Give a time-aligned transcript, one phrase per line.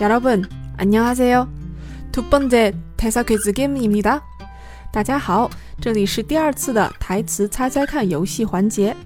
[0.00, 0.44] 여러분
[0.76, 1.48] 안녕하세요.
[2.12, 4.20] 두 번째 대사 퀴즈 게임입니다.
[4.92, 8.96] 大家好，这里是第二次的台词猜猜看游戏环节。